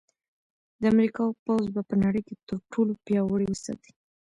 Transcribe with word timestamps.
د 0.81 0.83
امریکا 0.93 1.23
پوځ 1.45 1.65
به 1.75 1.81
په 1.89 1.95
نړۍ 2.03 2.21
کې 2.27 2.35
تر 2.47 2.57
ټولو 2.71 2.93
پیاوړی 3.05 3.47
وساتي 3.49 3.91